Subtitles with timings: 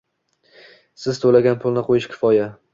[1.03, 2.53] Siz to'lagan pulni qo'yish kifoya